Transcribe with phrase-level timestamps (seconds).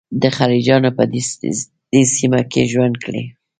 [0.21, 1.03] د خلجیانو په
[1.91, 3.23] دې سیمه کې ژوند کړی.